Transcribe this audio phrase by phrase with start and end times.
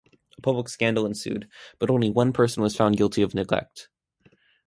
[0.35, 1.47] A public scandal ensued
[1.77, 3.87] but only one person was found guilty of neglect.